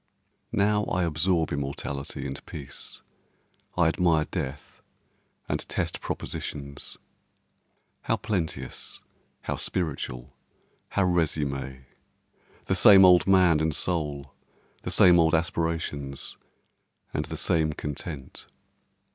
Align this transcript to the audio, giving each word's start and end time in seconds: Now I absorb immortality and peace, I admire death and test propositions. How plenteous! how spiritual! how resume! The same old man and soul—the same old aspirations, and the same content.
Now 0.55 0.85
I 0.85 1.03
absorb 1.03 1.51
immortality 1.51 2.25
and 2.25 2.43
peace, 2.47 3.03
I 3.77 3.87
admire 3.87 4.25
death 4.25 4.81
and 5.47 5.59
test 5.69 6.01
propositions. 6.01 6.97
How 8.05 8.17
plenteous! 8.17 9.01
how 9.41 9.57
spiritual! 9.57 10.33
how 10.89 11.03
resume! 11.03 11.85
The 12.65 12.73
same 12.73 13.05
old 13.05 13.27
man 13.27 13.59
and 13.59 13.75
soul—the 13.75 14.89
same 14.89 15.19
old 15.19 15.35
aspirations, 15.35 16.39
and 17.13 17.25
the 17.25 17.37
same 17.37 17.71
content. 17.73 18.47